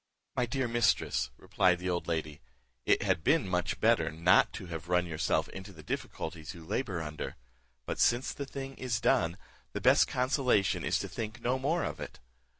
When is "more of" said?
11.59-11.99